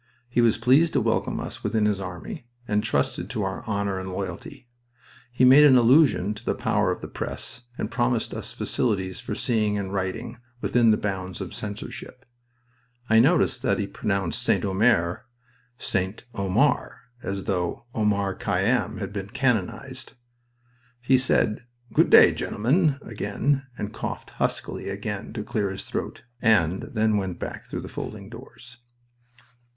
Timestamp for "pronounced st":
13.85-14.65